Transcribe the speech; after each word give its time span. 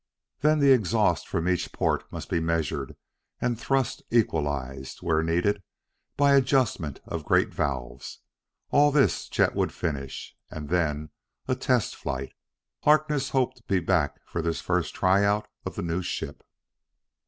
Then 0.39 0.57
the 0.57 0.71
exhaust 0.71 1.27
from 1.27 1.47
each 1.47 1.71
port 1.71 2.11
must 2.11 2.27
be 2.27 2.39
measured 2.39 2.95
and 3.39 3.59
thrusts 3.59 4.01
equalized, 4.09 5.03
where 5.03 5.21
needed, 5.21 5.61
by 6.17 6.33
adjustment 6.33 6.99
of 7.05 7.23
great 7.23 7.49
valves. 7.53 8.17
All 8.71 8.89
this 8.89 9.27
Chet 9.29 9.53
would 9.53 9.71
finish. 9.71 10.35
And 10.49 10.69
then 10.69 11.11
a 11.47 11.53
test 11.53 11.95
flight. 11.95 12.33
Harkness 12.81 13.29
hoped 13.29 13.57
to 13.57 13.63
be 13.65 13.79
back 13.79 14.19
for 14.25 14.41
the 14.41 14.55
first 14.55 14.95
try 14.95 15.23
out 15.23 15.47
of 15.67 15.75
the 15.75 15.83
new 15.83 16.01
ship. 16.01 16.43